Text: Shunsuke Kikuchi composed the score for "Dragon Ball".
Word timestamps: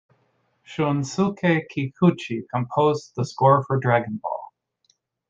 Shunsuke 0.65 1.67
Kikuchi 1.71 2.41
composed 2.51 3.13
the 3.15 3.23
score 3.23 3.63
for 3.63 3.77
"Dragon 3.79 4.17
Ball". 4.17 4.51